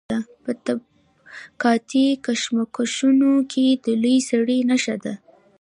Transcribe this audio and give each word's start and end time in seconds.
په 0.43 0.51
طبقاتي 0.65 2.07
کشمکشونو 2.25 3.31
کې 3.51 3.65
د 3.83 3.85
لوی 4.01 4.17
سړي 4.29 4.57
نښه 4.69 4.95
ده. 5.03 5.13